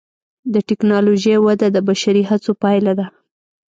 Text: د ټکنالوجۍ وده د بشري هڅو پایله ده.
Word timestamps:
د 0.53 0.55
ټکنالوجۍ 0.69 1.35
وده 1.45 1.67
د 1.71 1.77
بشري 1.87 2.23
هڅو 2.29 2.51
پایله 2.61 2.91
ده. 2.99 3.07